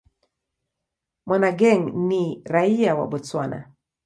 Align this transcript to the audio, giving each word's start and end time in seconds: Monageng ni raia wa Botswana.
Monageng 1.27 1.83
ni 2.09 2.41
raia 2.47 2.95
wa 2.95 3.07
Botswana. 3.07 3.71